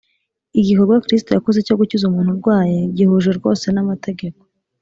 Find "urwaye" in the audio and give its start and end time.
2.33-2.77